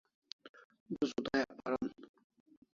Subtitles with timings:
[0.89, 1.85] Du sudayak paron